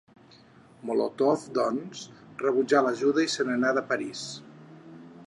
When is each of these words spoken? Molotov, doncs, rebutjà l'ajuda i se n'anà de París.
Molotov, 0.91 1.43
doncs, 1.57 2.01
rebutjà 2.45 2.83
l'ajuda 2.87 3.27
i 3.27 3.29
se 3.35 3.49
n'anà 3.51 3.75
de 3.79 3.85
París. 3.93 4.25